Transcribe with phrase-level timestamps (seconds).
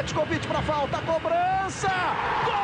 [0.00, 1.90] Petkovic para falta, cobrança!
[2.46, 2.54] Gol!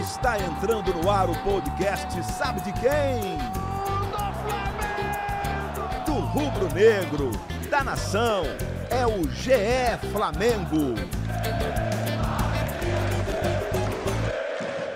[0.00, 3.38] Está entrando no ar o podcast Sabe de quem?
[6.06, 7.32] Do rubro negro,
[7.68, 8.44] da nação,
[8.88, 10.94] é o GE Flamengo.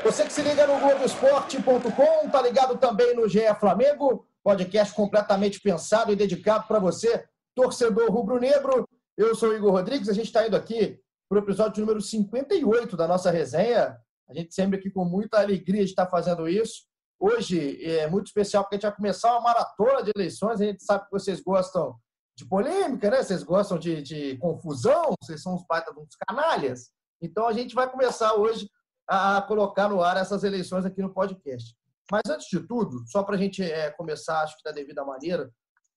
[0.05, 6.11] Você que se liga no Globoesporte.com, tá ligado também no GE Flamengo, podcast completamente pensado
[6.11, 7.23] e dedicado para você,
[7.55, 8.89] torcedor rubro-negro.
[9.15, 10.99] Eu sou o Igor Rodrigues, a gente está indo aqui
[11.29, 13.95] para o episódio número 58 da nossa resenha.
[14.27, 16.87] A gente sempre aqui com muita alegria de estar fazendo isso.
[17.21, 20.63] Hoje é muito especial porque a gente vai começar uma maratona de eleições.
[20.63, 21.95] A gente sabe que vocês gostam
[22.35, 23.23] de polêmica, né?
[23.23, 26.89] Vocês gostam de, de confusão, vocês são uns baita uns canalhas.
[27.21, 28.67] Então a gente vai começar hoje
[29.07, 31.77] a colocar no ar essas eleições aqui no podcast.
[32.11, 35.53] Mas antes de tudo, só para a gente é, começar, acho que da devida maneira,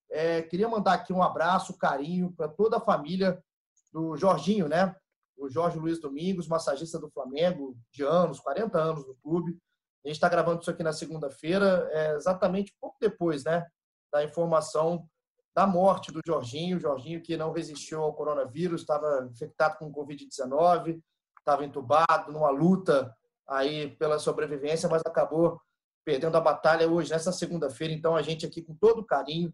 [0.10, 3.42] é, queria mandar aqui um abraço, carinho para toda a família
[3.94, 4.94] do Jorginho, né?
[5.38, 9.58] O Jorge Luiz Domingos, massagista do Flamengo, de anos, 40 anos no clube.
[10.04, 13.66] A gente está gravando isso aqui na segunda-feira, é, exatamente pouco depois, né?
[14.12, 15.08] Da informação
[15.56, 16.80] da morte do Jorginho.
[16.80, 21.02] Jorginho que não resistiu ao coronavírus, estava infectado com Covid-19,
[21.40, 23.16] estava entubado numa luta
[23.48, 25.60] aí pela sobrevivência, mas acabou
[26.04, 27.94] perdendo a batalha hoje, nessa segunda-feira.
[27.94, 29.54] Então, a gente aqui com todo carinho,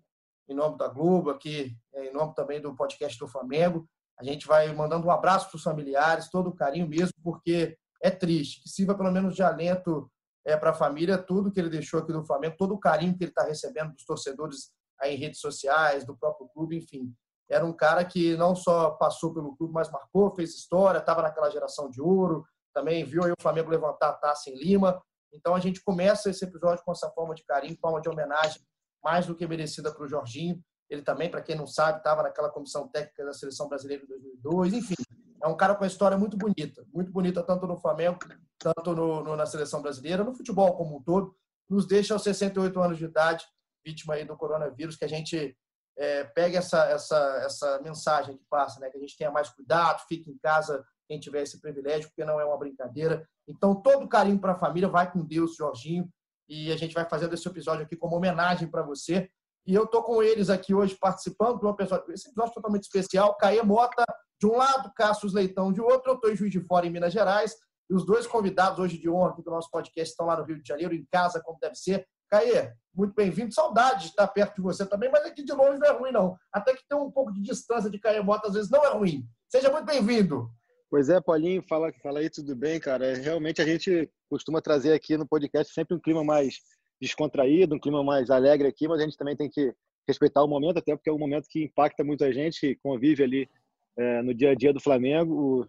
[0.50, 3.88] em nome da Globo, aqui é, em nome também do podcast do Flamengo,
[4.20, 8.64] a gente vai mandando um abraço para os familiares, todo carinho mesmo, porque é triste.
[8.64, 10.09] Que sirva pelo menos de alento
[10.45, 13.23] é, para a família, tudo que ele deixou aqui do Flamengo, todo o carinho que
[13.23, 17.14] ele está recebendo dos torcedores aí em redes sociais, do próprio clube, enfim
[17.50, 21.50] era um cara que não só passou pelo clube, mas marcou, fez história, estava naquela
[21.50, 25.02] geração de ouro, também viu aí o Flamengo levantar a taça em Lima.
[25.33, 28.61] Então a gente começa esse episódio com essa forma de carinho, forma de homenagem
[29.03, 30.61] mais do que merecida para o Jorginho.
[30.89, 34.73] Ele também, para quem não sabe, estava naquela comissão técnica da seleção brasileira em 2002.
[34.73, 34.95] Enfim,
[35.44, 38.17] é um cara com uma história muito bonita, muito bonita tanto no Flamengo,
[38.58, 41.35] tanto no, no, na seleção brasileira, no futebol como um todo.
[41.69, 43.46] Nos deixa aos 68 anos de idade,
[43.85, 45.56] vítima aí do coronavírus, que a gente
[45.97, 48.90] é, pegue essa, essa, essa mensagem que passa, né?
[48.90, 52.40] que a gente tenha mais cuidado, fique em casa quem tiver esse privilégio, porque não
[52.40, 53.28] é uma brincadeira.
[53.47, 56.09] Então, todo carinho para a família, vai com Deus, Jorginho,
[56.50, 59.30] e a gente vai fazendo esse episódio aqui como homenagem para você.
[59.66, 63.35] E eu tô com eles aqui hoje participando de um episódio, esse episódio totalmente especial.
[63.35, 64.03] Caê Mota
[64.40, 66.12] de um lado, Cassius Leitão de outro.
[66.12, 67.53] Eu estou em Juiz de Fora, em Minas Gerais.
[67.90, 70.62] E os dois convidados hoje de honra aqui do nosso podcast estão lá no Rio
[70.62, 72.06] de Janeiro, em casa, como deve ser.
[72.29, 73.53] Caê, muito bem-vindo.
[73.53, 76.38] Saudade de estar perto de você também, mas aqui de longe não é ruim, não.
[76.52, 79.25] Até que tem um pouco de distância de Caê Mota, às vezes não é ruim.
[79.50, 80.50] Seja muito bem-vindo.
[80.90, 83.06] Pois é, Paulinho, fala, fala aí, tudo bem, cara?
[83.06, 86.62] É, realmente a gente costuma trazer aqui no podcast sempre um clima mais
[87.02, 89.74] descontraído, um clima mais alegre aqui, mas a gente também tem que
[90.08, 93.22] respeitar o momento, até porque é um momento que impacta muito a gente, que convive
[93.22, 93.50] ali
[93.97, 95.34] é, no dia a dia do Flamengo.
[95.34, 95.68] O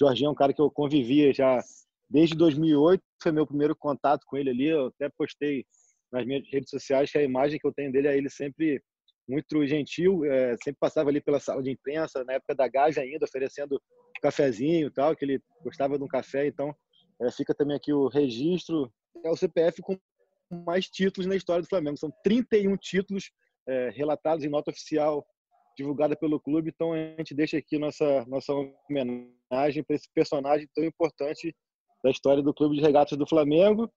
[0.00, 1.62] Jorginho é um cara que eu convivia já
[2.08, 5.66] desde 2008, foi meu primeiro contato com ele ali, eu até postei
[6.10, 8.82] nas minhas redes sociais que a imagem que eu tenho dele é ele sempre
[9.28, 13.26] muito gentil, é, sempre passava ali pela sala de imprensa, na época da Gaja ainda,
[13.26, 13.78] oferecendo
[14.20, 16.74] cafezinho e tal, que ele gostava de um café, então
[17.20, 18.92] é, fica também aqui o registro,
[19.24, 19.98] é o CPF com
[20.64, 23.30] mais títulos na história do Flamengo, são 31 títulos
[23.66, 25.26] é, relatados em nota oficial
[25.76, 30.84] divulgada pelo clube, então a gente deixa aqui nossa, nossa homenagem para esse personagem tão
[30.84, 31.54] importante
[32.02, 33.88] da história do Clube de Regatas do Flamengo,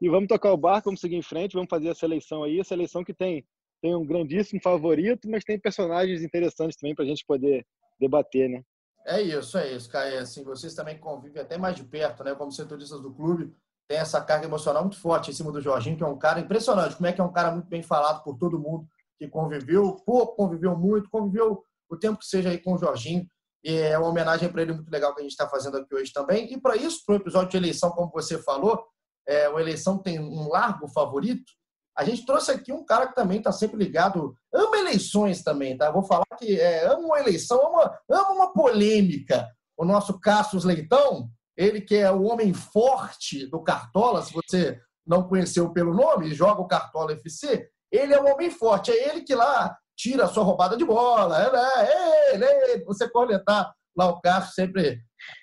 [0.00, 2.64] e vamos tocar o barco, vamos seguir em frente, vamos fazer a seleção aí, a
[2.64, 3.44] seleção que tem,
[3.80, 7.66] tem um grandíssimo favorito, mas tem personagens interessantes também para a gente poder
[7.98, 8.62] debater, né?
[9.06, 10.20] É isso, é isso, Caio.
[10.20, 12.34] Assim, vocês também convivem até mais de perto, né?
[12.34, 13.54] Como setoristas do clube,
[13.86, 16.96] tem essa carga emocional muito forte em cima do Jorginho, que é um cara impressionante.
[16.96, 18.88] Como é que é um cara muito bem falado por todo mundo
[19.18, 23.26] que conviveu, pouco conviveu muito, conviveu o tempo que seja aí com o Jorginho.
[23.62, 26.12] E é uma homenagem para ele muito legal que a gente está fazendo aqui hoje
[26.12, 26.52] também.
[26.52, 28.86] E para isso, para o episódio de eleição, como você falou,
[29.26, 31.52] é, uma eleição tem um largo favorito,
[31.96, 35.90] a gente trouxe aqui um cara que também está sempre ligado, ama eleições também, tá?
[35.90, 39.48] Vou falar que é, ama uma eleição, ama, ama uma polêmica.
[39.76, 45.28] O nosso Cassius Leitão, ele que é o homem forte do Cartola, se você não
[45.28, 49.34] conheceu pelo nome, joga o Cartola FC, ele é um homem forte, é ele que
[49.34, 52.84] lá tira a sua roubada de bola, é, é ele, é.
[52.84, 55.00] Você cornetar lá o Cássio sempre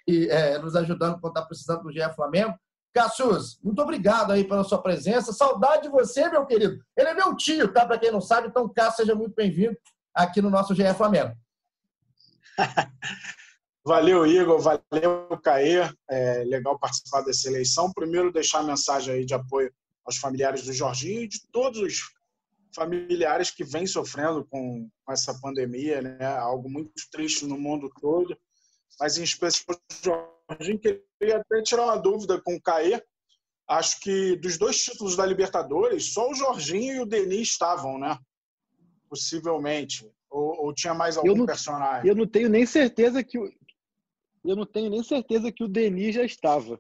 [0.07, 2.53] e, é, nos ajudando quando está precisando do GE Flamengo.
[2.93, 5.31] Cassius, muito obrigado aí pela sua presença.
[5.31, 6.83] Saudade de você, meu querido.
[6.95, 7.85] Ele é meu tio, tá?
[7.85, 9.77] Para quem não sabe, então, Cássio, seja muito bem-vindo
[10.13, 11.33] aqui no nosso GE Flamengo.
[13.83, 14.59] Valeu, Igor.
[14.59, 15.89] Valeu, Caê.
[16.09, 17.91] É legal participar dessa eleição.
[17.93, 19.73] Primeiro, deixar a mensagem aí de apoio
[20.05, 22.01] aos familiares do Jorginho e de todos os
[22.75, 26.25] familiares que vêm sofrendo com, essa pandemia, né?
[26.37, 28.37] Algo muito triste no mundo todo.
[28.99, 33.01] Mas em especial, Jorginho, queria até tirar uma dúvida com o Caê.
[33.67, 38.17] Acho que dos dois títulos da Libertadores, só o Jorginho e o Denis estavam, né?
[39.09, 40.09] Possivelmente.
[40.29, 42.09] Ou, ou tinha mais algum eu não, personagem?
[42.09, 43.49] Eu não tenho nem certeza que o,
[44.43, 46.79] eu não tenho nem certeza que o Denis já estava.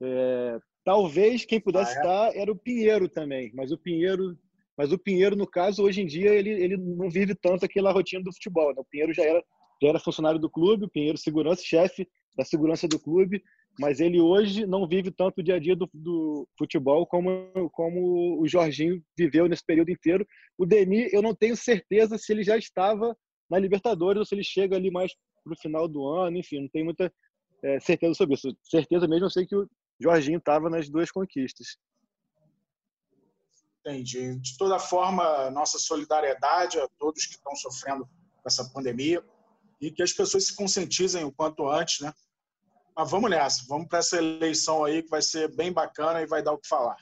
[0.00, 1.98] É, talvez quem pudesse ah, é?
[1.98, 4.38] estar era o Pinheiro também, mas o Pinheiro,
[4.76, 8.22] mas o Pinheiro no caso hoje em dia ele, ele não vive tanto aquela rotina
[8.22, 8.68] do futebol.
[8.68, 8.76] Né?
[8.78, 9.42] O Pinheiro já era
[9.80, 13.42] já era funcionário do clube, o Pinheiro segurança chefe da segurança do clube,
[13.78, 18.40] mas ele hoje não vive tanto o dia a dia do, do, futebol como, como
[18.40, 20.26] o Jorginho viveu nesse período inteiro.
[20.56, 23.16] O Denis, eu não tenho certeza se ele já estava
[23.48, 25.12] na Libertadores ou se ele chega ali mais
[25.44, 27.12] para o final do ano, enfim, não tenho muita
[27.62, 28.48] é, certeza sobre isso.
[28.64, 29.68] Certeza mesmo, eu sei que o
[30.00, 31.78] Jorginho estava nas duas conquistas.
[33.80, 34.38] Entendi.
[34.40, 39.24] De toda forma, nossa solidariedade a todos que estão sofrendo com essa pandemia
[39.80, 42.12] e que as pessoas se conscientizem o quanto antes, né?
[42.96, 46.42] Mas vamos nessa, vamos para essa eleição aí que vai ser bem bacana e vai
[46.42, 46.96] dar o que falar.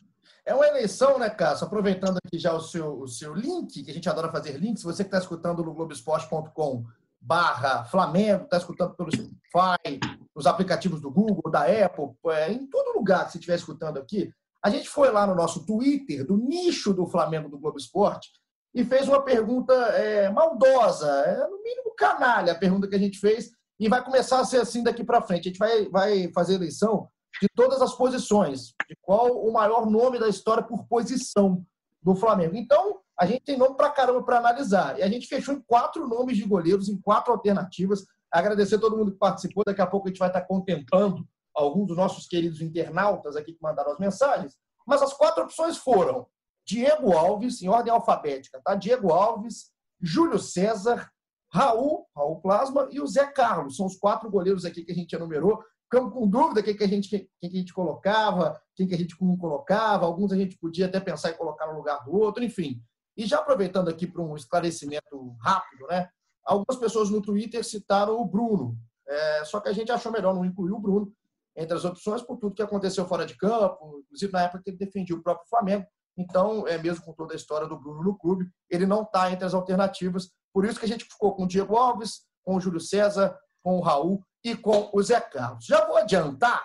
[0.44, 1.66] É uma eleição, né, Cássio?
[1.66, 5.02] Aproveitando aqui já o seu, o seu link, que a gente adora fazer links, você
[5.02, 6.84] que está escutando no Globoesporte.com
[7.20, 9.98] barra Flamengo, está escutando pelo Spotify,
[10.34, 14.30] nos aplicativos do Google, da Apple, é, em todo lugar que você estiver escutando aqui,
[14.62, 18.30] a gente foi lá no nosso Twitter, do nicho do Flamengo do Globo Esporte,
[18.76, 23.18] e fez uma pergunta é, maldosa, é, no mínimo canalha a pergunta que a gente
[23.18, 23.50] fez,
[23.80, 25.48] e vai começar a ser assim daqui para frente.
[25.48, 27.08] A gente vai, vai fazer eleição
[27.40, 31.64] de todas as posições, de qual o maior nome da história por posição
[32.02, 32.54] do Flamengo.
[32.54, 34.98] Então, a gente tem nome para caramba para analisar.
[34.98, 38.04] E a gente fechou em quatro nomes de goleiros, em quatro alternativas.
[38.30, 39.64] Agradecer a todo mundo que participou.
[39.66, 43.62] Daqui a pouco a gente vai estar contemplando alguns dos nossos queridos internautas aqui que
[43.62, 44.54] mandaram as mensagens.
[44.86, 46.26] Mas as quatro opções foram
[46.66, 48.74] Diego Alves, em ordem alfabética, tá?
[48.74, 49.70] Diego Alves,
[50.00, 51.08] Júlio César,
[51.52, 53.76] Raul, Raul Plasma e o Zé Carlos.
[53.76, 55.62] São os quatro goleiros aqui que a gente enumerou.
[55.84, 58.98] Ficamos com dúvida quem que a gente, quem que a gente colocava, quem que a
[58.98, 60.04] gente não colocava.
[60.04, 62.82] Alguns a gente podia até pensar em colocar no lugar do outro, enfim.
[63.16, 66.08] E já aproveitando aqui para um esclarecimento rápido, né?
[66.44, 68.76] Algumas pessoas no Twitter citaram o Bruno,
[69.08, 71.12] é, só que a gente achou melhor não incluir o Bruno
[71.56, 74.76] entre as opções por tudo que aconteceu fora de campo, inclusive na época que ele
[74.76, 75.86] defendia o próprio Flamengo.
[76.16, 79.44] Então, é mesmo com toda a história do Bruno no clube, ele não está entre
[79.44, 80.30] as alternativas.
[80.52, 83.76] Por isso que a gente ficou com o Diego Alves, com o Júlio César, com
[83.78, 85.66] o Raul e com o Zé Carlos.
[85.66, 86.64] Já vou adiantar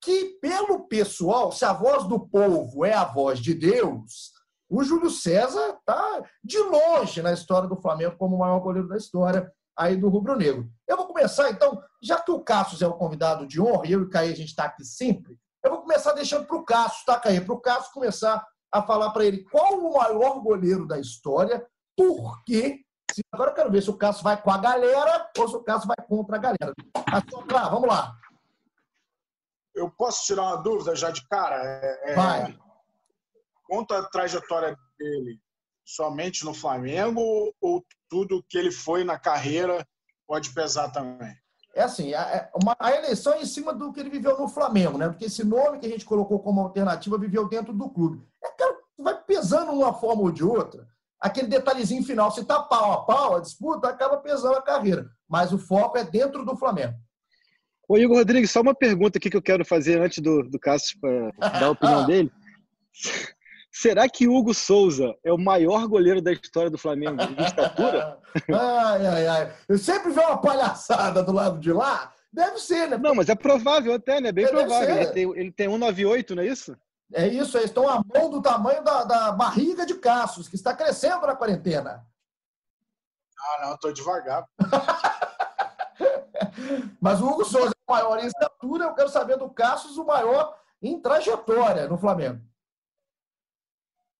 [0.00, 4.32] que, pelo pessoal, se a voz do povo é a voz de Deus,
[4.68, 8.96] o Júlio César está de longe na história do Flamengo como o maior goleiro da
[8.96, 10.68] história aí do Rubro Negro.
[10.86, 14.00] Eu vou começar, então, já que o Cassius é o convidado de honra, e eu
[14.00, 17.04] e o Caí a gente está aqui sempre, eu vou começar deixando para o Cassius,
[17.04, 17.40] tá, Caí?
[17.40, 21.64] Para o Cassius começar a falar para ele qual o maior goleiro da história,
[21.96, 22.80] por quê.
[23.30, 25.86] Agora eu quero ver se o Cássio vai com a galera ou se o Cássio
[25.86, 26.74] vai contra a galera.
[27.06, 28.12] Assoprar, vamos lá.
[29.72, 31.56] Eu posso tirar uma dúvida já de cara?
[31.62, 32.58] É, é vai.
[33.62, 35.40] Conta a trajetória dele
[35.84, 39.86] somente no Flamengo ou tudo que ele foi na carreira
[40.26, 41.36] pode pesar também?
[41.74, 44.48] É assim, a, é, uma, a, eleição é em cima do que ele viveu no
[44.48, 45.08] Flamengo, né?
[45.08, 48.22] Porque esse nome que a gente colocou como alternativa viveu dentro do clube.
[48.42, 50.86] É claro, vai pesando uma forma ou de outra.
[51.20, 55.08] Aquele detalhezinho final, se tá pau a pau, a disputa acaba pesando a carreira.
[55.28, 56.94] Mas o foco é dentro do Flamengo.
[57.88, 60.98] Ô, Igor Rodrigues, só uma pergunta aqui que eu quero fazer antes do, do Cássio
[61.38, 62.30] dar a opinião dele.
[63.76, 68.20] Será que Hugo Souza é o maior goleiro da história do Flamengo de estatura?
[68.48, 69.52] ai, ai, ai.
[69.68, 72.12] Eu sempre vi uma palhaçada do lado de lá.
[72.32, 72.96] Deve ser, né?
[72.96, 74.30] Não, mas é provável até, né?
[74.30, 74.94] Bem provável.
[74.94, 76.76] Ele tem, ele tem 198, não é isso?
[77.12, 80.72] É isso, eles estão a mão do tamanho da, da barriga de Caços, que está
[80.72, 82.06] crescendo na quarentena.
[83.36, 84.46] Ah, não, estou devagar.
[87.00, 90.04] mas o Hugo Souza é o maior em estatura, eu quero saber do Caços o
[90.04, 92.40] maior em trajetória no Flamengo.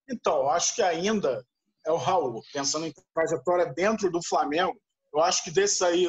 [0.08, 1.44] Então, acho que ainda
[1.86, 2.42] é o Raul.
[2.52, 4.78] Pensando em trajetória dentro do Flamengo,
[5.12, 6.06] eu acho que desse aí,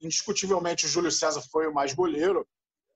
[0.00, 2.46] indiscutivelmente, o Júlio César foi o mais goleiro,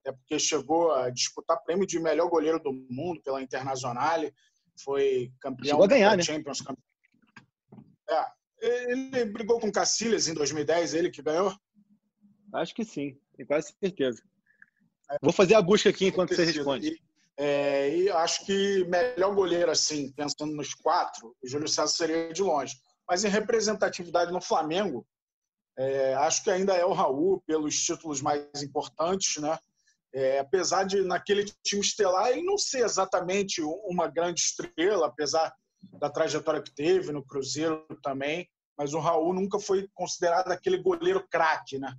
[0.04, 4.34] é porque chegou a disputar prêmio de melhor goleiro do mundo pela Internazionale,
[4.82, 6.22] foi campeão chegou a ganhar, né?
[6.22, 6.62] Champions.
[8.08, 11.54] É, ele brigou com o Cacilhas em 2010, ele que ganhou?
[12.54, 14.22] Acho que sim, tenho quase certeza.
[15.20, 17.00] Vou fazer a busca aqui enquanto você responde.
[17.36, 22.42] É, e acho que melhor goleiro, assim, pensando nos quatro, o Júlio César seria de
[22.42, 22.76] longe.
[23.08, 25.06] Mas em representatividade no Flamengo,
[25.76, 29.58] é, acho que ainda é o Raul, pelos títulos mais importantes, né?
[30.14, 36.10] É, apesar de naquele time estelar ele não ser exatamente uma grande estrela, apesar da
[36.10, 38.46] trajetória que teve no Cruzeiro também,
[38.76, 41.96] mas o Raul nunca foi considerado aquele goleiro craque, né?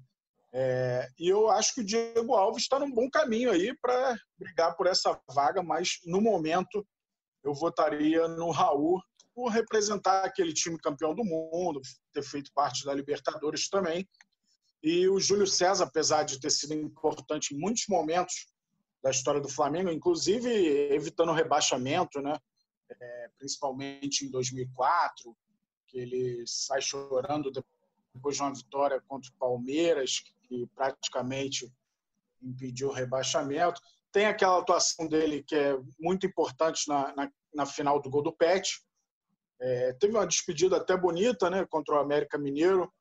[0.55, 4.75] É, e eu acho que o Diego Alves está num bom caminho aí para brigar
[4.75, 6.85] por essa vaga, mas no momento
[7.43, 9.01] eu votaria no Raul
[9.33, 11.81] por representar aquele time campeão do mundo,
[12.13, 14.07] ter feito parte da Libertadores também.
[14.83, 18.45] E o Júlio César, apesar de ter sido importante em muitos momentos
[19.01, 20.49] da história do Flamengo, inclusive
[20.93, 22.37] evitando rebaixamento, né?
[22.89, 25.35] É, principalmente em 2004,
[25.87, 27.51] que ele sai chorando
[28.13, 30.21] depois de uma vitória contra o Palmeiras,
[30.53, 31.71] que praticamente
[32.41, 33.81] impediu o rebaixamento.
[34.11, 38.31] Tem aquela atuação dele que é muito importante na, na, na final do gol do
[38.31, 38.79] Pet.
[39.59, 42.91] É, teve uma despedida até bonita né, contra o América Mineiro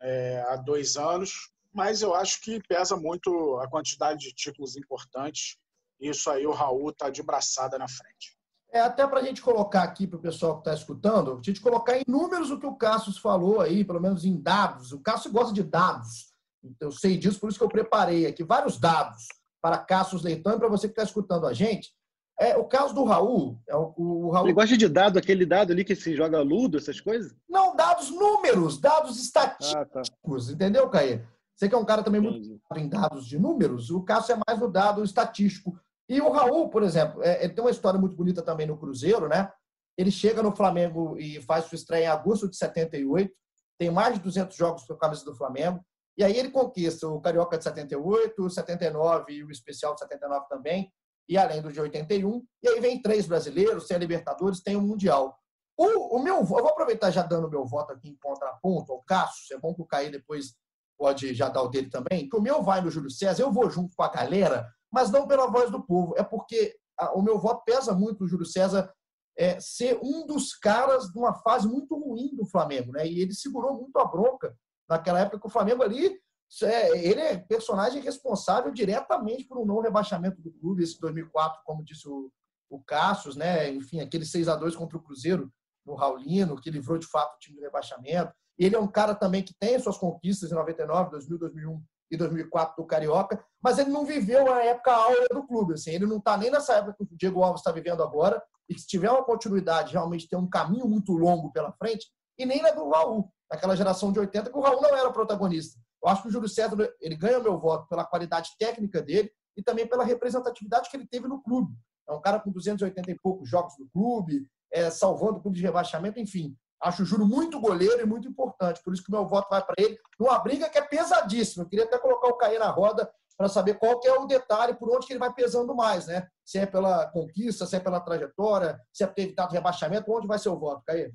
[0.00, 5.56] é, há dois anos, mas eu acho que pesa muito a quantidade de títulos importantes.
[5.98, 8.38] Isso aí o Raul está de braçada na frente.
[8.70, 11.60] É, até para a gente colocar aqui para o pessoal que está escutando, a gente
[11.60, 14.92] colocar em números o que o Cassius falou aí, pelo menos em dados.
[14.92, 16.28] O Cassius gosta de dados.
[16.62, 19.26] Então, eu sei disso, por isso que eu preparei aqui vários dados
[19.60, 21.92] para Cassius Leitão e para você que está escutando a gente.
[22.40, 24.46] É, o caso do Raul, é o, o Raul.
[24.46, 27.34] Ele gosta de dado, aquele dado ali que se joga ludo, essas coisas?
[27.48, 30.52] Não, dados números, dados estatísticos, ah, tá.
[30.52, 31.20] entendeu, Caê?
[31.58, 32.50] Você que é um cara também Entendi.
[32.50, 35.76] muito em dados de números, o Cássio é mais no dado estatístico.
[36.08, 39.28] E o Raul, por exemplo, é, ele tem uma história muito bonita também no Cruzeiro,
[39.28, 39.50] né?
[39.96, 43.34] Ele chega no Flamengo e faz sua estreia em agosto de 78,
[43.76, 45.84] tem mais de 200 jogos com a camisa do Flamengo,
[46.18, 50.48] e aí ele conquista o Carioca de 78, o 79 e o Especial de 79
[50.48, 50.92] também,
[51.28, 52.44] e além do de 81.
[52.60, 55.38] E aí vem três brasileiros, tem a Libertadores, tem o Mundial.
[55.76, 59.56] O, o meu, eu vou aproveitar já dando meu voto aqui em contraponto ao Cássio,
[59.56, 60.56] é bom que o Caí depois
[60.98, 63.70] pode já dar o dele também, que o meu vai no Júlio César, eu vou
[63.70, 67.38] junto com a galera, mas não pela voz do povo, é porque a, o meu
[67.38, 68.92] voto pesa muito o Júlio César
[69.38, 73.06] é, ser um dos caras de uma fase muito ruim do Flamengo, né?
[73.06, 74.52] E ele segurou muito a bronca
[74.88, 76.18] naquela época o Flamengo ali
[76.62, 81.84] é, ele é personagem responsável diretamente por um não rebaixamento do clube, esse 2004, como
[81.84, 82.30] disse o,
[82.70, 83.70] o Cassius, né?
[83.70, 85.52] Enfim, aquele 6 a 2 contra o Cruzeiro
[85.84, 88.32] no Raulino, que livrou de fato o time do rebaixamento.
[88.58, 92.82] Ele é um cara também que tem suas conquistas em 99, 2000, 2001 e 2004
[92.82, 95.74] do Carioca, mas ele não viveu a época áurea do clube.
[95.74, 98.74] Assim, ele não está nem nessa época que o Diego Alves está vivendo agora, e
[98.74, 102.06] que se tiver uma continuidade, realmente tem um caminho muito longo pela frente,
[102.38, 105.80] e nem na do Raul, naquela geração de 80, que o Raul não era protagonista.
[106.02, 109.62] Eu acho que o Júlio César ele ganha meu voto pela qualidade técnica dele e
[109.62, 111.72] também pela representatividade que ele teve no clube.
[112.08, 115.62] É um cara com 280 e poucos jogos no clube, é, salvando o clube de
[115.62, 116.56] rebaixamento, enfim.
[116.80, 118.80] Acho o Júlio muito goleiro e muito importante.
[118.82, 121.64] Por isso que meu voto vai para ele numa briga que é pesadíssima.
[121.64, 124.90] Eu queria até colocar o Caê na roda para saber qual é o detalhe, por
[124.94, 126.26] onde que ele vai pesando mais, né?
[126.44, 130.26] Se é pela conquista, se é pela trajetória, se é por ter evitado rebaixamento, onde
[130.26, 131.12] vai ser o voto, Caê?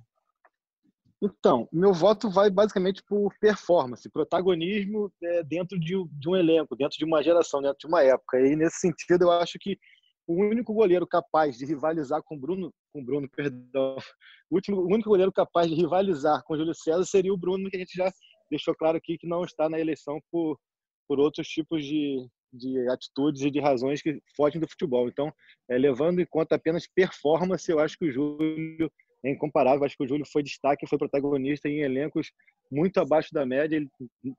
[1.26, 7.06] Então, meu voto vai basicamente por performance, protagonismo é, dentro de, um elenco, dentro de
[7.06, 8.42] uma geração, dentro de uma época.
[8.42, 9.80] E nesse sentido, eu acho que
[10.28, 13.96] o único goleiro capaz de rivalizar com Bruno, com Bruno, perdão,
[14.50, 17.78] o, último, o único goleiro capaz de rivalizar com Júlio César seria o Bruno, que
[17.78, 18.12] a gente já
[18.50, 20.60] deixou claro aqui que não está na eleição por,
[21.08, 25.08] por outros tipos de, de atitudes e de razões que fogem do futebol.
[25.08, 25.32] Então,
[25.70, 28.92] é, levando em conta apenas performance, eu acho que o Júlio
[29.24, 29.86] é incomparável.
[29.86, 32.32] Acho que o Júlio foi destaque, foi protagonista em elencos
[32.72, 33.76] muito abaixo da média.
[33.76, 33.90] Ele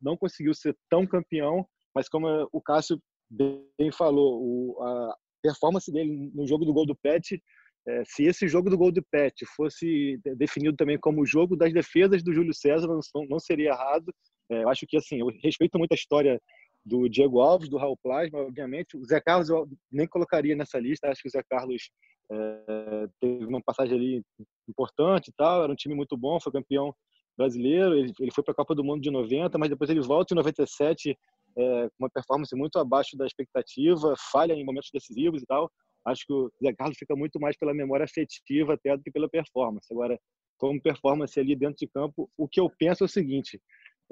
[0.00, 3.00] não conseguiu ser tão campeão, mas como o Cássio
[3.30, 7.42] bem falou, o, a performance dele no jogo do gol do Pet,
[7.86, 11.72] é, se esse jogo do gol do Pet fosse definido também como o jogo das
[11.72, 14.12] defesas do Júlio César, não, não seria errado.
[14.50, 16.40] É, eu acho que assim, eu respeito muito a história
[16.84, 18.96] do Diego Alves, do Raul Plasma, obviamente.
[18.96, 21.08] O Zé Carlos eu nem colocaria nessa lista.
[21.08, 21.90] Acho que o Zé Carlos
[22.30, 24.22] é, teve uma passagem ali
[24.68, 25.62] importante e tal.
[25.62, 26.94] Era um time muito bom, foi campeão
[27.36, 27.94] brasileiro.
[27.94, 30.36] Ele, ele foi para a Copa do Mundo de 90, mas depois ele volta em
[30.36, 31.16] 97
[31.56, 35.70] é, com uma performance muito abaixo da expectativa, falha em momentos decisivos e tal.
[36.04, 39.28] Acho que o Zé Carlos fica muito mais pela memória afetiva até do que pela
[39.28, 39.86] performance.
[39.90, 40.18] Agora,
[40.58, 43.60] como performance ali dentro de campo, o que eu penso é o seguinte: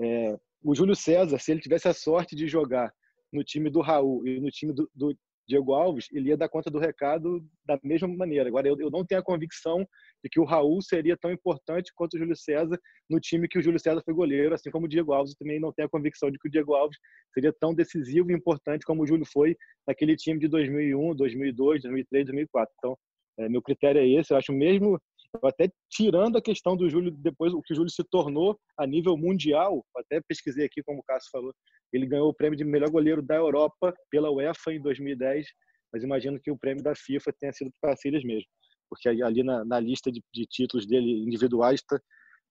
[0.01, 2.93] é, o Júlio César, se ele tivesse a sorte de jogar
[3.33, 5.17] no time do Raul e no time do, do
[5.47, 8.49] Diego Alves, ele ia dar conta do recado da mesma maneira.
[8.49, 9.87] Agora, eu, eu, não tenho a convicção
[10.23, 12.79] de que o Raul seria tão importante quanto o Júlio César
[13.11, 15.33] no time que o Júlio César foi goleiro, assim como o Diego Alves.
[15.33, 16.97] Eu também não tenho a convicção de que o Diego Alves
[17.35, 22.27] seria tão decisivo e importante como o Júlio foi naquele time de 2001, 2002, 2003,
[22.27, 22.75] 2004.
[22.79, 22.99] Então,
[23.39, 24.33] é, meu critério é esse.
[24.33, 25.01] Eu acho mesmo
[25.43, 29.17] até tirando a questão do Júlio, depois o que o Júlio se tornou a nível
[29.17, 31.55] mundial, até pesquisei aqui, como o Cássio falou,
[31.93, 35.47] ele ganhou o prêmio de melhor goleiro da Europa pela UEFA em 2010,
[35.93, 38.49] mas imagino que o prêmio da FIFA tenha sido para Cacilhas mesmo.
[38.89, 41.99] porque ali na, na lista de, de, títulos dele individuais está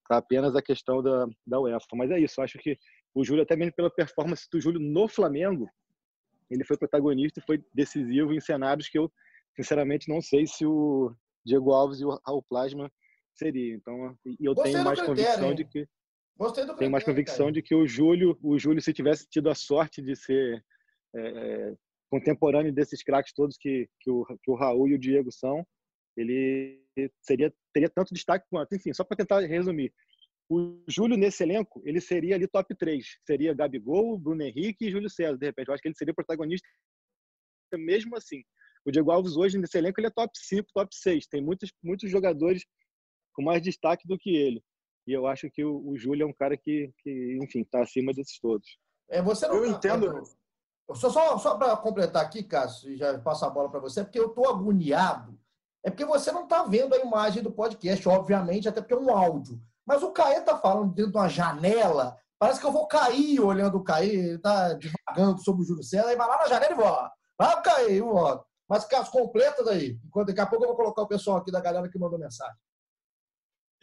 [0.08, 1.86] tá apenas a questão da, da UEFA.
[1.94, 2.76] Mas é isso, acho que
[3.14, 5.68] o Júlio, até mesmo pela performance do Júlio no Flamengo,
[6.50, 9.10] ele foi protagonista e foi decisivo em cenários que eu,
[9.56, 12.90] sinceramente, não sei se o Diego Alves e o Raul Plasma
[13.34, 13.74] seria.
[13.74, 15.56] Então, e eu Gostei tenho mais critério, convicção hein?
[15.56, 15.88] de que
[16.38, 17.52] do tenho mais convicção cara.
[17.52, 20.64] de que o Júlio, o Júlio, se tivesse tido a sorte de ser
[21.14, 21.74] é,
[22.10, 25.66] contemporâneo desses craques todos que, que, o, que o Raul e o Diego são,
[26.16, 26.82] ele
[27.22, 28.74] seria teria tanto destaque quanto.
[28.74, 29.92] Enfim, só para tentar resumir,
[30.48, 33.06] o Júlio nesse elenco, ele seria ali top 3.
[33.26, 35.68] Seria Gabigol, Bruno Henrique e Júlio César, de repente.
[35.68, 36.68] Eu acho que ele seria protagonista
[37.74, 38.42] mesmo assim.
[38.84, 41.26] O Diego Alves hoje nesse elenco ele é top 5, top 6.
[41.26, 42.64] Tem muitos, muitos jogadores
[43.34, 44.62] com mais destaque do que ele.
[45.06, 48.12] E eu acho que o, o Júlio é um cara que, que enfim, está acima
[48.12, 48.66] desses todos.
[49.08, 50.18] É, você não, eu entendo.
[50.18, 54.04] É, só só, só para completar aqui, Cássio, e já passo a bola para você,
[54.04, 55.38] porque eu estou agoniado.
[55.84, 59.10] É porque você não está vendo a imagem do podcast, obviamente, até porque é um
[59.10, 59.60] áudio.
[59.84, 62.16] Mas o Caê está falando dentro de uma janela.
[62.38, 64.10] Parece que eu vou cair olhando o Caê.
[64.10, 66.08] Ele está divagando sobre o Júlio César.
[66.08, 67.10] Aí vai lá na janela e volta.
[67.36, 68.44] Vai o Caê e volta.
[68.72, 69.98] Mas, Cássio, completa daí.
[70.02, 72.56] Enquanto daqui a pouco eu vou colocar o pessoal aqui da galera que mandou mensagem.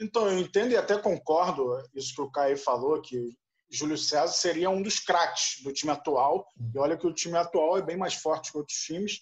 [0.01, 3.37] Então, eu entendo e até concordo isso que o Caio falou, que
[3.69, 6.43] Júlio César seria um dos craques do time atual.
[6.73, 9.19] E olha que o time atual é bem mais forte que outros times.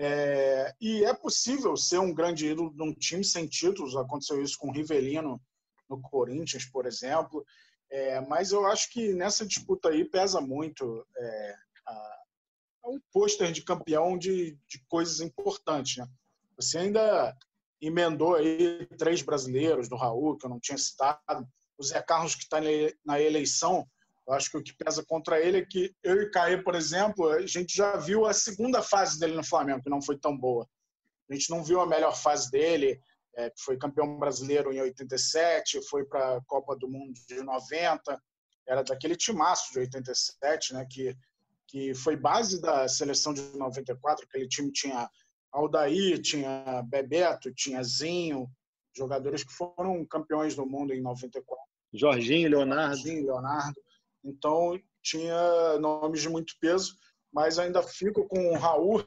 [0.00, 3.94] É, e é possível ser um grande ídolo de um time sem títulos.
[3.94, 5.40] Aconteceu isso com o Rivelino
[5.88, 7.46] no Corinthians, por exemplo.
[7.88, 11.54] É, mas eu acho que nessa disputa aí pesa muito é,
[11.86, 12.21] a,
[12.84, 15.98] um pôster de campeão de, de coisas importantes.
[15.98, 16.08] Né?
[16.56, 17.36] Você ainda
[17.80, 21.46] emendou aí três brasileiros do Raul, que eu não tinha citado.
[21.76, 22.58] O Zé Carlos, que está
[23.04, 23.86] na eleição,
[24.26, 27.28] eu acho que o que pesa contra ele é que eu e Caê, por exemplo,
[27.28, 30.68] a gente já viu a segunda fase dele no Flamengo, que não foi tão boa.
[31.28, 33.00] A gente não viu a melhor fase dele,
[33.36, 38.22] é, foi campeão brasileiro em 87, foi para a Copa do Mundo de 90,
[38.66, 41.16] era daquele timaço de 87, né, que,
[41.72, 45.10] que foi base da seleção de 94, aquele time tinha
[45.50, 48.46] Aldair, tinha Bebeto, tinha Zinho,
[48.94, 51.64] jogadores que foram campeões do mundo em 94.
[51.94, 52.96] Jorginho, Leonardo.
[52.96, 53.80] Jorginho, Leonardo.
[54.22, 56.94] Então, tinha nomes de muito peso,
[57.32, 59.02] mas ainda fico com o Raul,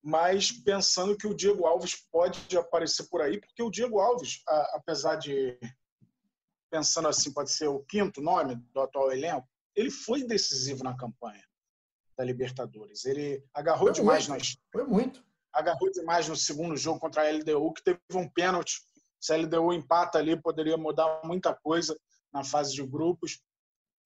[0.00, 4.40] mas pensando que o Diego Alves pode aparecer por aí, porque o Diego Alves,
[4.72, 5.58] apesar de,
[6.70, 11.47] pensando assim, pode ser o quinto nome do atual elenco, ele foi decisivo na campanha
[12.18, 13.04] da Libertadores.
[13.04, 14.58] Ele agarrou foi demais muito, nas.
[14.72, 18.80] Foi muito agarrou demais no segundo jogo contra a LDU, que teve um pênalti.
[19.20, 21.98] Se a LDU empata ali, poderia mudar muita coisa
[22.32, 23.40] na fase de grupos.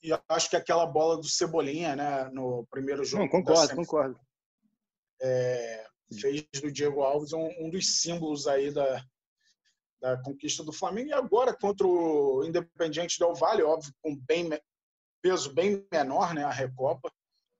[0.02, 3.24] E acho que aquela bola do Cebolinha, né, no primeiro jogo.
[3.24, 4.20] Não, concordo, concordo.
[5.20, 5.86] É,
[6.18, 9.04] fez do Diego Alves um, um, dos símbolos aí da,
[10.00, 11.10] da conquista do Flamengo.
[11.10, 14.50] E agora contra o Independiente Del Valle, óbvio, com bem,
[15.20, 17.12] peso bem menor, né, a Recopa.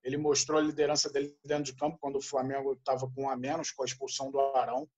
[0.02, 3.36] Ele mostrou a liderança dele dentro de campo quando o Flamengo estava com um a
[3.36, 4.88] menos, com a expulsão do Arão,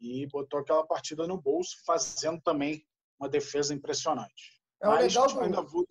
[0.00, 2.84] e botou aquela partida no bolso, fazendo também
[3.18, 4.60] uma defesa impressionante.
[4.82, 5.86] É Mas legal ainda, vou,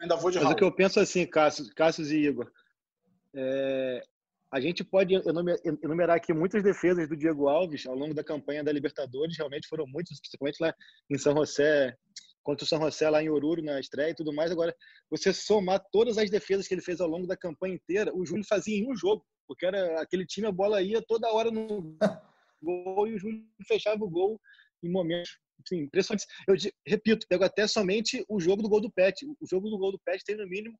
[0.00, 0.54] ainda vou de Mas Raul.
[0.54, 2.50] o que eu penso assim, Cássio, Cássio e Igor,
[3.34, 4.02] é,
[4.52, 5.14] a gente pode
[5.82, 9.86] enumerar aqui muitas defesas do Diego Alves ao longo da campanha da Libertadores, realmente foram
[9.86, 10.74] muitas, principalmente lá
[11.08, 11.96] em São José,
[12.50, 14.50] contra o São José lá em Oruro na estreia e tudo mais.
[14.50, 14.74] Agora,
[15.08, 18.44] você somar todas as defesas que ele fez ao longo da campanha inteira, o Júlio
[18.44, 21.96] fazia em um jogo, porque era aquele time, a bola ia toda hora no
[22.60, 24.40] gol e o Júlio fechava o gol
[24.82, 26.26] em momentos assim, impressionantes.
[26.48, 29.24] Eu repito, pego até somente o jogo do gol do Pet.
[29.40, 30.76] O jogo do gol do Pet tem no mínimo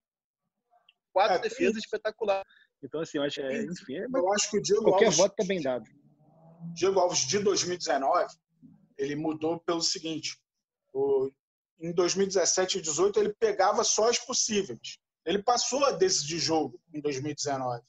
[1.12, 1.82] quatro é, defesas tem...
[1.84, 2.50] espetaculares.
[2.82, 5.32] Então, assim, eu acho, é, enfim, é, eu acho que o Diego qualquer Alves, voto
[5.32, 5.84] está bem dado.
[6.72, 8.26] Diego Alves de 2019,
[8.98, 10.36] ele mudou pelo seguinte:
[10.92, 11.30] o,
[11.80, 14.98] em 2017 e 2018 ele pegava só as possíveis.
[15.24, 17.82] Ele passou a decidir jogo em 2019.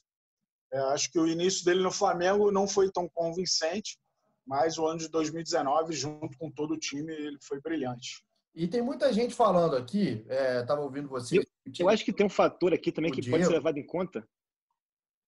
[0.73, 3.97] É, acho que o início dele no Flamengo não foi tão convincente,
[4.45, 8.23] mas o ano de 2019, junto com todo o time, ele foi brilhante.
[8.53, 10.25] E tem muita gente falando aqui,
[10.59, 11.39] estava é, ouvindo você.
[11.39, 11.43] Eu,
[11.79, 13.37] eu, acho que tem um fator aqui também que Diego.
[13.37, 14.27] pode ser levado em conta.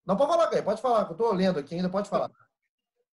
[0.06, 2.30] Não, pode falar, pode falar, eu estou lendo aqui ainda, pode falar.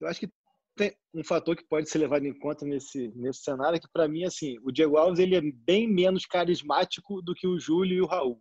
[0.01, 0.29] Eu acho que
[0.77, 4.09] tem um fator que pode ser levado em conta nesse, nesse cenário, é que para
[4.09, 8.01] mim, assim, o Diego Alves ele é bem menos carismático do que o Júlio e
[8.01, 8.41] o Raul.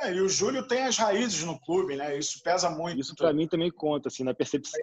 [0.00, 2.18] É, e o Júlio tem as raízes no clube, né?
[2.18, 3.00] Isso pesa muito.
[3.00, 4.80] Isso para mim também conta, assim, na percepção.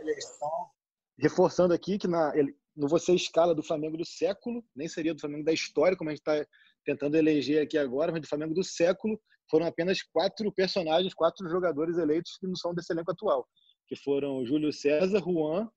[1.17, 5.19] Reforçando aqui que na, ele, no você escala do Flamengo do século, nem seria do
[5.19, 6.45] Flamengo da história, como a gente está
[6.85, 11.97] tentando eleger aqui agora, mas do Flamengo do século, foram apenas quatro personagens, quatro jogadores
[11.97, 13.45] eleitos que não são desse elenco atual,
[13.87, 15.69] que foram Júlio César, Juan,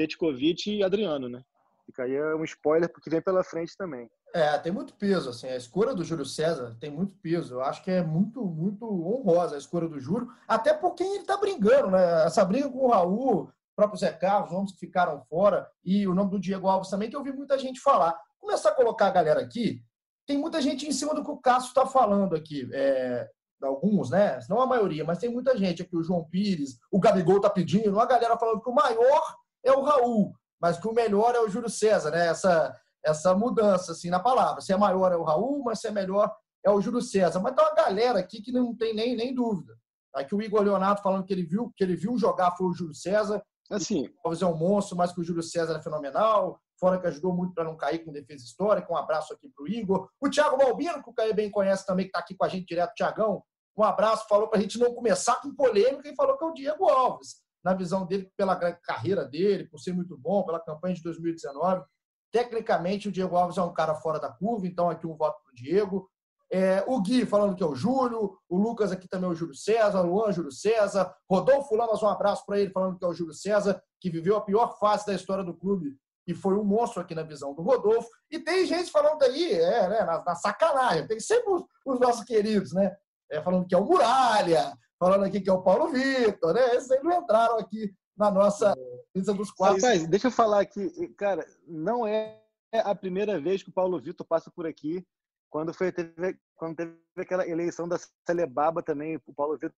[0.00, 1.42] Petkovic e Adriano, né?
[1.84, 4.08] Fica aí um spoiler porque vem pela frente também.
[4.32, 7.56] É, tem muito peso, assim, a escolha do Júlio César tem muito peso.
[7.56, 11.36] Eu acho que é muito, muito honrosa a escolha do Júlio, até porque ele tá
[11.36, 12.24] brigando, né?
[12.24, 16.06] Essa briga com o Raul, o próprio Zé Carlos, os nomes que ficaram fora, e
[16.06, 18.18] o nome do Diego Alves também, que eu vi muita gente falar.
[18.38, 19.82] Começar a colocar a galera aqui,
[20.26, 22.70] tem muita gente em cima do que o Cássio está falando aqui.
[22.72, 23.28] É,
[23.62, 24.38] alguns, né?
[24.48, 25.96] Não a maioria, mas tem muita gente aqui.
[25.96, 29.82] O João Pires, o Gabigol tá pedindo, a galera falando que o maior é o
[29.82, 32.28] Raul, mas que o melhor é o Júlio César, né?
[32.28, 34.60] Essa, essa mudança assim na palavra.
[34.60, 36.32] Se é maior é o Raul, mas se é melhor
[36.64, 37.40] é o Júlio César.
[37.40, 39.74] Mas tem uma galera aqui que não tem nem, nem dúvida.
[40.14, 42.94] Aqui o Igor Leonardo falando que ele viu que ele viu jogar foi o Júlio
[42.94, 43.42] César.
[43.70, 46.60] Assim, talvez é um monstro, mas que o Júlio César é fenomenal.
[46.78, 48.92] Fora que ajudou muito para não cair com defesa histórica.
[48.92, 50.08] Um abraço aqui para o Igor.
[50.20, 52.66] O Thiago Balbino, que o Caio bem conhece também, que está aqui com a gente
[52.66, 52.94] direto.
[52.94, 53.44] Tiagão,
[53.76, 54.26] um abraço.
[54.28, 57.36] Falou para a gente não começar com polêmica e falou que é o Diego Alves.
[57.62, 61.84] Na visão dele, pela carreira dele, por ser muito bom, pela campanha de 2019.
[62.32, 65.50] Tecnicamente, o Diego Alves é um cara fora da curva, então aqui um voto para
[65.50, 66.08] o Diego.
[66.52, 69.54] É, o Gui falando que é o Júlio, o Lucas aqui também é o Júlio
[69.54, 73.34] César, Luan Júlio César, Rodolfo Lamas, um abraço para ele falando que é o Júlio
[73.34, 75.96] César, que viveu a pior fase da história do clube
[76.26, 78.08] e foi um monstro aqui na visão do Rodolfo.
[78.30, 82.24] E tem gente falando aí, é, né, na, na sacanagem, tem sempre os, os nossos
[82.24, 82.94] queridos, né?
[83.30, 86.76] É, falando que é o Muralha, falando aqui que é o Paulo Vitor, né?
[86.76, 88.74] Esses aí não entraram aqui na nossa
[89.16, 89.76] lista dos quatro.
[89.76, 92.38] Rapaz, deixa eu falar aqui, cara, não é
[92.72, 95.02] a primeira vez que o Paulo Vitor passa por aqui.
[95.48, 99.74] Quando, foi, teve, quando teve aquela eleição da Celebaba também, o Paulo Vitor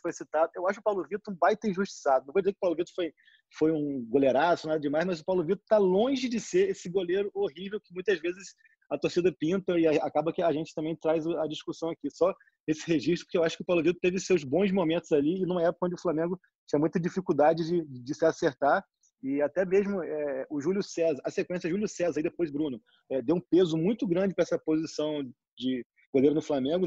[0.00, 0.50] foi citado.
[0.56, 2.26] Eu acho o Paulo Vitor um baita injustiçado.
[2.26, 3.12] Não vou dizer que o Paulo Vitor foi,
[3.56, 7.30] foi um goleiraço, nada demais, mas o Paulo Vitor está longe de ser esse goleiro
[7.34, 8.54] horrível que muitas vezes
[8.90, 12.10] a torcida pinta e acaba que a gente também traz a discussão aqui.
[12.10, 12.34] Só
[12.66, 15.46] esse registro, porque eu acho que o Paulo Vitor teve seus bons momentos ali e
[15.46, 18.84] numa época onde o Flamengo tinha muita dificuldade de, de se acertar.
[19.22, 23.22] E até mesmo é, o Júlio César, a sequência Júlio César e depois Bruno, é,
[23.22, 25.22] deu um peso muito grande para essa posição
[25.56, 26.86] de goleiro no Flamengo.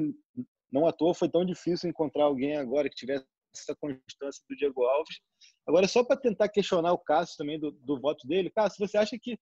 [0.71, 4.83] Não à toa foi tão difícil encontrar alguém agora que tivesse essa constância do Diego
[4.83, 5.19] Alves.
[5.67, 9.17] Agora, só para tentar questionar o Cássio também do, do voto dele, Cássio, você acha
[9.19, 9.37] que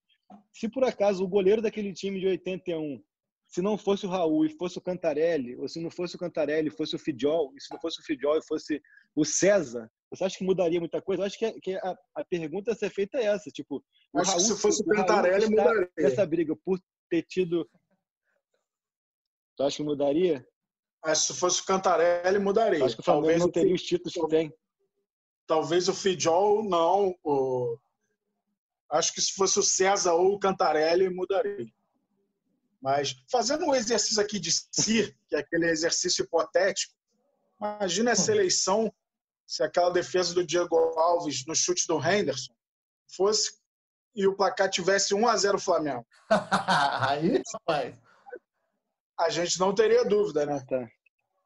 [0.51, 3.01] se por acaso o goleiro daquele time de 81,
[3.47, 6.69] se não fosse o Raul e fosse o Cantarelli, ou se não fosse o Cantarelli
[6.69, 8.81] fosse o Fidjol, e se não fosse o Fidjol e fosse
[9.15, 11.21] o César, você acha que mudaria muita coisa?
[11.21, 13.83] Eu acho que, que a, a, pergunta a ser feita é essa, tipo,
[14.13, 15.91] o acho Raul, que se fosse o Cantarelli, mudaria.
[15.97, 17.69] Essa briga por ter tido...
[19.55, 20.45] Tu acha que mudaria?
[21.05, 22.83] Mas se fosse o Cantarelli, mudaria.
[22.83, 24.53] Acho que o Flamengo talvez não teria os títulos que tem.
[25.45, 27.15] Talvez o Fidjol não.
[27.23, 27.77] O...
[28.95, 31.67] Acho que se fosse o César ou o Cantarelli, mudaria.
[32.81, 36.93] Mas fazendo um exercício aqui de si, que é aquele exercício hipotético,
[37.59, 38.93] imagina essa eleição
[39.47, 42.53] se aquela defesa do Diego Alves no chute do Henderson
[43.15, 43.59] fosse
[44.15, 46.05] e o placar tivesse 1 a 0 Flamengo.
[47.09, 47.95] Aí, rapaz.
[49.19, 50.63] A gente não teria dúvida, né?
[50.67, 50.87] Tá.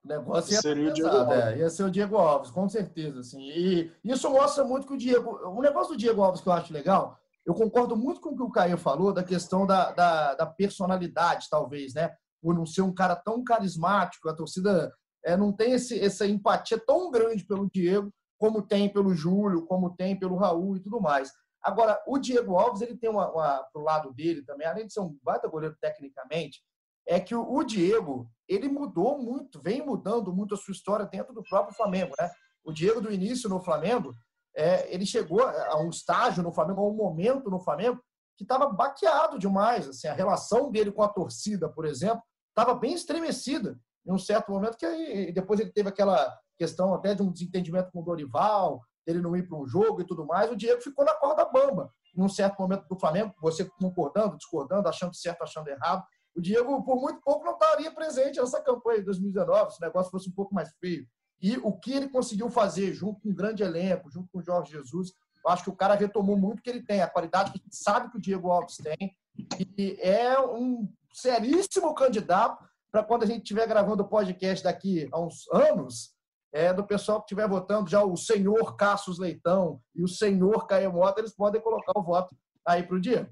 [0.04, 3.20] O negócio ia, Seria pesado, é, ia ser o Diego Alves, com certeza.
[3.20, 3.42] Assim.
[3.42, 5.38] E isso mostra muito que o Diego.
[5.50, 8.43] O negócio do Diego Alves que eu acho legal, eu concordo muito com o que
[8.43, 12.13] o Caio falou da questão da, da, da personalidade, talvez, né?
[12.41, 14.93] Por não ser um cara tão carismático, a torcida
[15.25, 19.95] é, não tem esse, essa empatia tão grande pelo Diego como tem pelo Júlio, como
[19.95, 21.30] tem pelo Raul e tudo mais.
[21.62, 25.02] Agora, o Diego Alves, ele tem uma, uma pro lado dele também, além de ser
[25.02, 26.62] um baita goleiro tecnicamente,
[27.06, 31.43] é que o, Diego, ele mudou muito, vem mudando muito a sua história dentro do
[31.43, 32.30] próprio Flamengo, né?
[32.63, 34.13] O Diego, do início no Flamengo,
[34.60, 38.04] é, ele chegou a um estágio no Flamengo, a um momento no Flamengo,
[38.38, 39.88] que estava baqueado demais.
[39.88, 44.52] Assim, a relação dele com a torcida, por exemplo, estava bem estremecida em um certo
[44.52, 48.82] momento, que aí, depois ele teve aquela questão até de um desentendimento com o Dorival,
[49.06, 51.89] dele não ir para um jogo e tudo mais, o Diego ficou na corda bamba
[52.17, 56.04] em um certo momento do Flamengo, você concordando, discordando, achando certo, achando errado,
[56.36, 60.12] o Diego, por muito pouco, não estaria presente nessa campanha de 2019, se o negócio
[60.12, 61.08] fosse um pouco mais feio.
[61.41, 64.71] E o que ele conseguiu fazer junto com um grande elenco, junto com o Jorge
[64.71, 67.62] Jesus, eu acho que o cara retomou muito o que ele tem, a qualidade que
[67.71, 69.15] sabe que o Diego Alves tem.
[69.78, 75.19] E é um seríssimo candidato para quando a gente estiver gravando o podcast daqui a
[75.19, 76.13] uns anos,
[76.52, 80.91] é, do pessoal que estiver votando, já o senhor Cassius Leitão e o senhor Caio
[80.91, 83.30] Mota, eles podem colocar o voto aí para o Diego.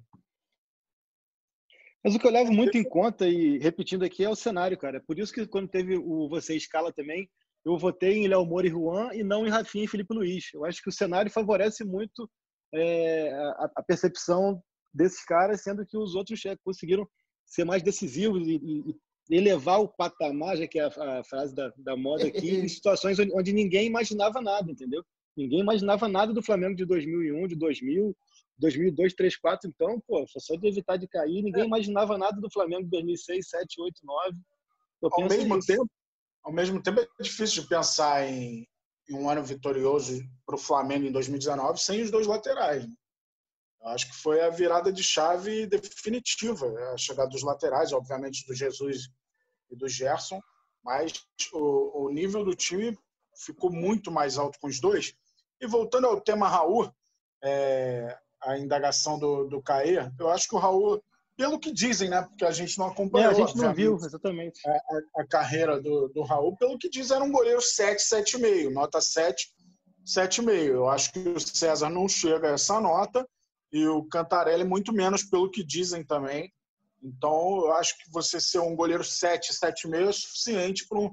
[2.04, 5.02] Mas o que eu levo muito em conta, e repetindo aqui, é o cenário, cara.
[5.02, 7.30] Por isso que quando teve o Você Escala também,
[7.68, 10.46] eu votei em Léo Moura e Juan e não em Rafinha e Felipe Luiz.
[10.54, 12.30] Eu acho que o cenário favorece muito
[12.74, 14.62] é, a, a, percepção
[14.94, 17.08] desses caras, sendo que os outros é, conseguiram
[17.46, 18.96] ser mais decisivos e, e,
[19.30, 23.20] elevar o patamar, já que é a, a frase da, da moda aqui, em situações
[23.20, 25.04] onde, onde ninguém imaginava nada, entendeu?
[25.36, 28.16] Ninguém imaginava nada do Flamengo de 2001, de 2000,
[28.58, 31.44] 2002, 3, 4, então, pô, foi só de evitar de cair.
[31.44, 31.66] Ninguém é.
[31.66, 34.38] imaginava nada do Flamengo em 2006, 7, 8, 9.
[35.04, 35.88] ao mesmo tempo,
[36.48, 38.66] ao mesmo tempo é difícil pensar em,
[39.10, 42.88] em um ano vitorioso para o Flamengo em 2019 sem os dois laterais.
[42.88, 42.94] Né?
[43.84, 46.84] Acho que foi a virada de chave definitiva, né?
[46.94, 49.10] a chegada dos laterais, obviamente do Jesus
[49.70, 50.42] e do Gerson,
[50.82, 52.98] mas o, o nível do time
[53.36, 55.14] ficou muito mais alto com os dois.
[55.60, 56.90] E voltando ao tema Raul,
[57.44, 61.04] é, a indagação do, do Caê, eu acho que o Raul,
[61.38, 62.24] pelo que dizem, né?
[62.24, 63.32] Porque a gente não acompanhou.
[63.32, 64.60] É, a gente não viu, exatamente.
[64.68, 68.72] A, a, a, carreira do, do Raul, pelo que diz, era um goleiro 7, 7,5,
[68.72, 69.54] nota 7,
[70.06, 70.50] 7,5.
[70.50, 73.28] Eu acho que o César não chega a essa nota
[73.72, 76.52] e o Cantarelli muito menos, pelo que dizem também.
[77.04, 81.12] Então, eu acho que você ser um goleiro 7, 7,5 é suficiente para um,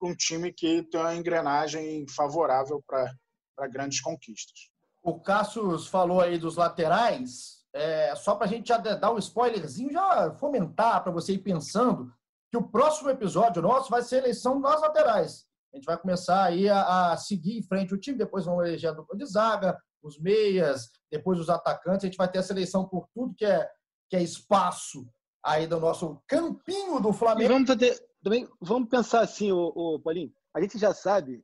[0.00, 4.70] um time que tem uma engrenagem favorável para grandes conquistas.
[5.02, 7.63] O Cassius falou aí dos laterais.
[7.74, 12.12] É, só para a gente já dar um spoilerzinho, já fomentar para você ir pensando
[12.48, 15.44] que o próximo episódio nosso vai ser a eleição das laterais.
[15.72, 18.90] A gente vai começar aí a, a seguir em frente o time, depois vamos eleger
[18.90, 22.04] a dupla de zaga, os meias, depois os atacantes.
[22.04, 23.68] A gente vai ter essa eleição por tudo que é,
[24.08, 25.04] que é espaço
[25.44, 27.50] aí do nosso campinho do Flamengo.
[27.50, 30.32] E vamos fazer, também vamos pensar assim, o Paulinho.
[30.54, 31.42] A gente já sabe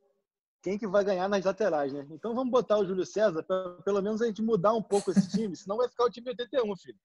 [0.61, 2.05] quem que vai ganhar nas laterais, né?
[2.11, 5.27] Então vamos botar o Júlio César para pelo menos a gente mudar um pouco esse
[5.29, 6.99] time, senão vai ficar o time 81, filho.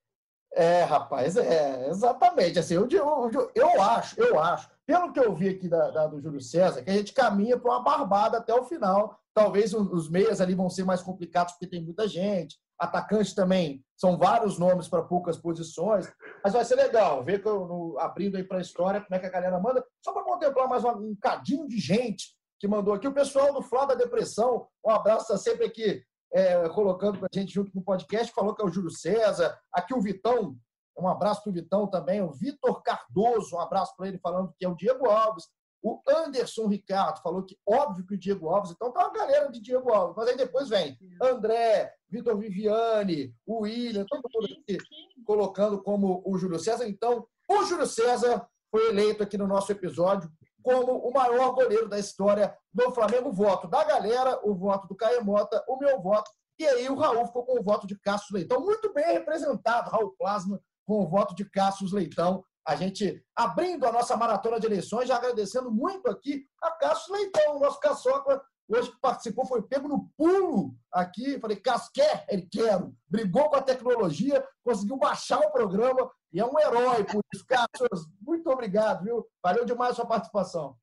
[0.53, 2.59] É, rapaz, é, exatamente.
[2.59, 6.21] Assim, eu, eu, eu acho, eu acho, pelo que eu vi aqui da, da do
[6.21, 9.19] Júlio César, que a gente caminha para uma barbada até o final.
[9.35, 12.57] Talvez os meias ali vão ser mais complicados porque tem muita gente.
[12.79, 16.11] Atacante também, são vários nomes para poucas posições.
[16.43, 19.19] Mas vai ser legal ver que eu, no, abrindo aí para a história como é
[19.19, 22.95] que a galera manda, só para contemplar mais um, um cadinho de gente que mandou
[22.95, 23.07] aqui.
[23.07, 27.39] O pessoal do Flá da Depressão, um abraço, está sempre aqui é, colocando para a
[27.39, 29.59] gente junto no podcast, falou que é o Júlio César.
[29.73, 30.57] Aqui o Vitão,
[30.99, 32.23] um abraço para o Vitão também.
[32.23, 35.45] O Vitor Cardoso, um abraço para ele, falando que é o Diego Alves.
[35.83, 39.61] O Anderson Ricardo falou que óbvio que o Diego Alves, então tá uma galera de
[39.61, 44.79] Diego Alves, mas aí depois vem André, Vitor Viviane, o William, todo mundo aqui
[45.25, 46.89] colocando como o Júlio César.
[46.89, 50.29] Então, o Júlio César foi eleito aqui no nosso episódio
[50.67, 53.31] como o maior goleiro da história do Flamengo.
[53.31, 56.29] Voto da galera, o voto do Caemota, o meu voto.
[56.59, 58.61] E aí o Raul ficou com o voto de Cassius Leitão.
[58.61, 62.45] Muito bem representado, Raul Plasma, com o voto de Cassius Leitão.
[62.67, 67.59] A gente abrindo a nossa maratona de eleições, já agradecendo muito aqui a Cassius Leitão,
[67.59, 68.43] o nosso caçoca,
[68.75, 71.39] hoje que participou, foi pego no pulo aqui.
[71.39, 72.27] Falei, Cássio, quer?
[72.29, 72.81] Ele quer.
[73.09, 77.45] Brigou com a tecnologia, conseguiu baixar o programa e é um herói por isso.
[77.47, 77.89] Cássio,
[78.21, 79.27] muito obrigado, viu?
[79.43, 80.77] Valeu demais a sua participação.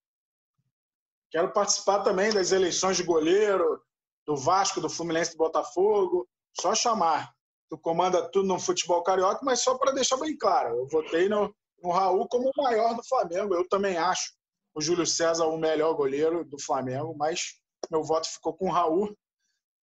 [1.32, 3.82] Quero participar também das eleições de goleiro,
[4.26, 6.28] do Vasco, do Fluminense, do Botafogo.
[6.60, 7.34] Só chamar.
[7.69, 10.78] Tu comanda tudo no futebol carioca, mas só para deixar bem claro.
[10.78, 13.56] Eu votei no, no Raul como o maior do Flamengo.
[13.56, 14.32] Eu também acho
[14.76, 17.60] o Júlio César o melhor goleiro do Flamengo, mas
[17.91, 19.15] meu voto ficou com o Raul.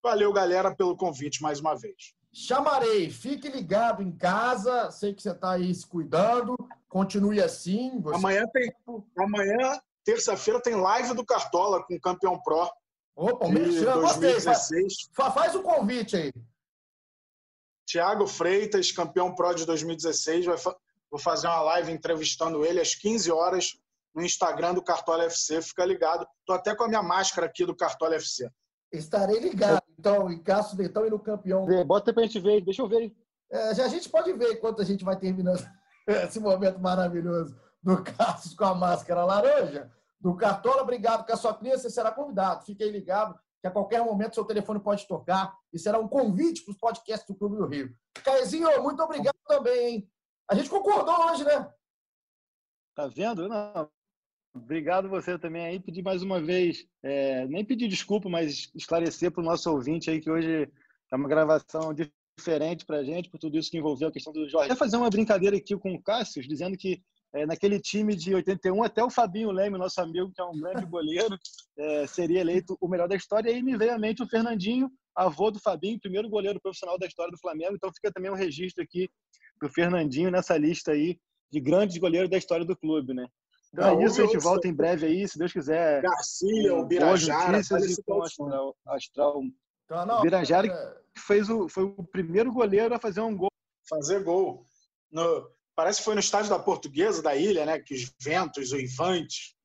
[0.02, 2.14] Valeu, galera, pelo convite mais uma vez.
[2.32, 4.90] Chamarei, fique ligado em casa.
[4.90, 6.56] Sei que você está aí se cuidando.
[6.88, 8.00] Continue assim.
[8.00, 8.16] Você...
[8.16, 8.72] Amanhã tem.
[9.18, 12.70] Amanhã, terça-feira, tem live do Cartola com o campeão Pro.
[13.16, 14.40] Opa, o Merchan, gostei.
[14.40, 14.68] Faz,
[15.34, 16.32] faz o convite aí.
[17.84, 20.46] Tiago Freitas, campeão Pro de 2016.
[20.46, 20.56] Vai,
[21.10, 23.76] vou fazer uma live entrevistando ele às 15 horas
[24.14, 25.62] no Instagram do Cartola FC.
[25.62, 26.26] Fica ligado.
[26.40, 28.50] Estou até com a minha máscara aqui do Cartola FC.
[28.92, 31.64] Estarei ligado, então, em Cássio Leitão e no campeão.
[31.86, 33.12] Bota pra gente ver, deixa eu ver.
[33.50, 35.64] É, a gente pode ver enquanto a gente vai terminando
[36.06, 39.90] esse momento maravilhoso do Cássio com a máscara laranja.
[40.20, 42.64] Do Cartola, obrigado, Caçoclinha, você será convidado.
[42.64, 46.62] Fique aí ligado, que a qualquer momento seu telefone pode tocar e será um convite
[46.62, 47.94] para os podcasts do Clube do Rio.
[48.24, 50.10] Caezinho, muito obrigado também, hein?
[50.50, 51.72] A gente concordou hoje, né?
[52.94, 53.48] Tá vendo?
[53.48, 53.88] Não,
[54.54, 55.80] Obrigado você também aí.
[55.80, 60.20] Pedir mais uma vez, é, nem pedir desculpa, mas esclarecer para o nosso ouvinte aí
[60.20, 60.68] que hoje
[61.10, 64.48] é uma gravação diferente para a gente, por tudo isso que envolveu a questão do
[64.48, 64.68] Jorge.
[64.68, 67.00] Quer fazer uma brincadeira aqui com o Cássio, dizendo que
[67.32, 70.84] é, naquele time de 81, até o Fabinho Leme, nosso amigo, que é um grande
[70.84, 71.38] goleiro,
[71.78, 73.50] é, seria eleito o melhor da história.
[73.50, 77.06] E aí me veio à mente o Fernandinho, avô do Fabinho, primeiro goleiro profissional da
[77.06, 77.74] história do Flamengo.
[77.74, 79.08] Então fica também um registro aqui
[79.60, 81.18] do Fernandinho nessa lista aí
[81.52, 83.26] de grandes goleiros da história do clube, né?
[83.72, 86.02] Então é isso, a gente volta em breve aí, se Deus quiser.
[86.02, 87.52] Garcia, o Birajara.
[87.52, 88.76] Notícias e com Astral.
[88.87, 89.42] Astral.
[89.85, 91.00] Então, não, o Birajara é...
[91.16, 93.50] fez o, foi o primeiro goleiro a fazer um gol.
[93.88, 94.66] Fazer gol.
[95.11, 97.78] No, parece que foi no estádio da Portuguesa, da ilha, né?
[97.78, 99.56] Que os ventos, o Ivante.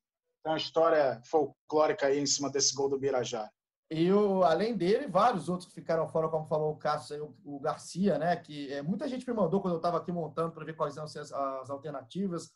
[0.44, 3.52] Tem uma história folclórica aí em cima desse gol do Birajara.
[3.89, 7.60] E o, além dele, vários outros que ficaram fora, como falou o Cássio, o, o
[7.60, 8.36] Garcia, né?
[8.36, 11.04] Que é, muita gente me mandou quando eu estava aqui montando para ver quais são
[11.04, 12.52] as, as alternativas.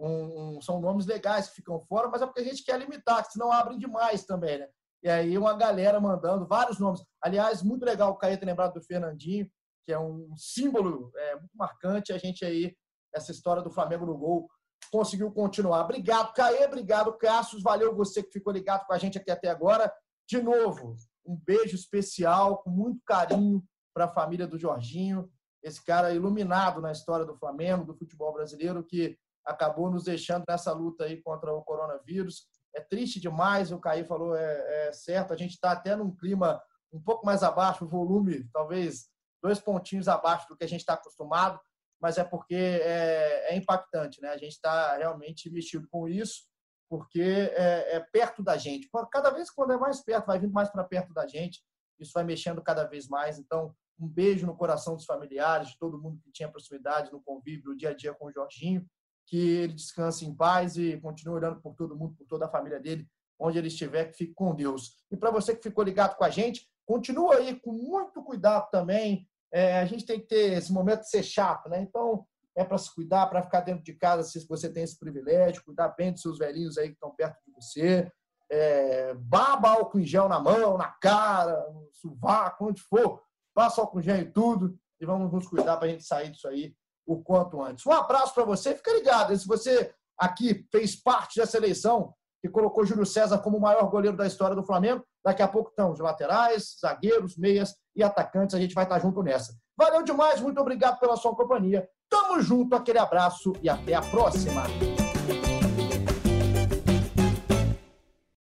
[0.00, 3.24] Um, um, são nomes legais que ficam fora, mas é porque a gente quer limitar,
[3.30, 4.68] senão abrem demais também, né?
[5.02, 7.02] E aí uma galera mandando vários nomes.
[7.22, 9.46] Aliás, muito legal o Caio ter lembrado do Fernandinho,
[9.86, 12.12] que é um símbolo é, muito marcante.
[12.12, 12.74] A gente aí,
[13.14, 14.48] essa história do Flamengo no gol,
[14.90, 15.84] conseguiu continuar.
[15.84, 17.62] Obrigado, Caê, obrigado, Cassius.
[17.62, 19.92] Valeu você que ficou ligado com a gente aqui até agora.
[20.28, 23.62] De novo, um beijo especial, com muito carinho
[23.94, 25.30] para a família do Jorginho,
[25.62, 30.72] esse cara iluminado na história do Flamengo, do futebol brasileiro, que acabou nos deixando nessa
[30.72, 32.46] luta aí contra o coronavírus.
[32.74, 36.62] É triste demais, o Caí falou, é, é certo, a gente está até num clima
[36.92, 39.08] um pouco mais abaixo, o volume talvez
[39.42, 41.58] dois pontinhos abaixo do que a gente está acostumado,
[42.00, 44.30] mas é porque é, é impactante, né?
[44.30, 46.46] A gente está realmente mexido com isso,
[46.88, 48.88] porque é, é, perto da gente.
[49.10, 51.62] Cada vez quando é mais perto, vai vindo mais para perto da gente,
[51.98, 53.38] isso vai mexendo cada vez mais.
[53.38, 57.70] Então, um beijo no coração dos familiares, de todo mundo que tinha proximidade no convívio,
[57.70, 58.86] no dia a dia com o Jorginho
[59.30, 62.80] que ele descanse em paz e continue orando por todo mundo, por toda a família
[62.80, 64.96] dele, onde ele estiver, que fique com Deus.
[65.08, 69.24] E para você que ficou ligado com a gente, continua aí com muito cuidado também.
[69.52, 71.80] É, a gente tem que ter esse momento de ser chato, né?
[71.80, 75.62] Então, é para se cuidar, para ficar dentro de casa, se você tem esse privilégio,
[75.64, 78.10] cuidar bem dos seus velhinhos aí que estão perto de você.
[78.50, 83.22] É, baba álcool em gel na mão, na cara, no sovaco, onde for.
[83.54, 86.48] Passa álcool em gel em tudo e vamos nos cuidar para a gente sair disso
[86.48, 86.74] aí
[87.12, 87.84] o quanto antes.
[87.84, 89.36] Um abraço para você, fica ligado.
[89.36, 94.16] Se você aqui fez parte dessa eleição que colocou Júlio César como o maior goleiro
[94.16, 98.54] da história do Flamengo, daqui a pouco estão os laterais, zagueiros, meias e atacantes.
[98.54, 99.52] A gente vai estar junto nessa.
[99.76, 101.88] Valeu demais, muito obrigado pela sua companhia.
[102.08, 104.62] Tamo junto, aquele abraço e até a próxima.